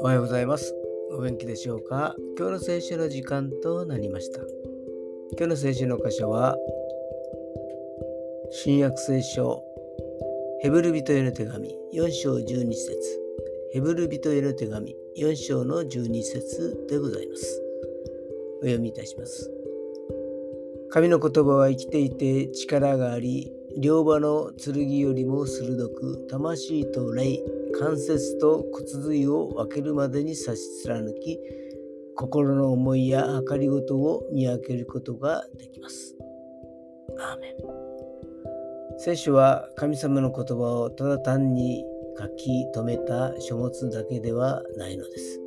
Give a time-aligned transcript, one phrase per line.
[0.00, 0.72] おはようございます。
[1.10, 2.14] お元気でしょうか？
[2.38, 4.40] 今日の聖書の時間となりました。
[5.36, 6.56] 今日の聖書の箇所は、
[8.52, 9.60] 新約聖書、
[10.60, 12.96] ヘブル人への手紙4章12節
[13.72, 17.62] ヘブル人への手紙4章の12節でございます。
[18.60, 19.50] お読みいたします。
[20.90, 27.38] 神の言葉は生きていて力があり、両刃の剣よりも鋭く、魂と霊、
[27.78, 31.38] 関節と骨髄を分けるまでに差し貫き、
[32.16, 36.16] 心の思いや計りごとを見分けることができます。
[37.20, 37.54] アーメン。
[38.98, 41.84] 聖書は神様の言葉をただ単に
[42.18, 45.40] 書き留めた書物だけではないのです。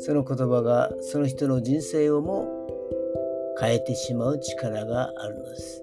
[0.00, 2.48] その言葉がその人の人生をも
[3.58, 5.82] 変えてしまう力があるのです。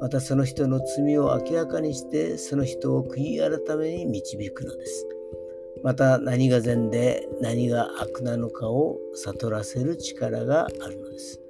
[0.00, 5.06] またその人の罪を明らかにしてその人を悔い改めに導くのです。
[5.82, 11.40] また何が善で何が悪なのかを悟らせる力があるのです。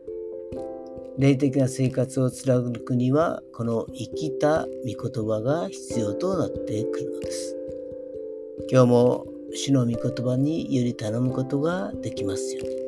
[1.19, 7.57] 霊的な生活を貫くにはこの生きた御言葉が必要となってくるのです。
[8.71, 12.88] 今日も主の御言葉により頼むことができますように。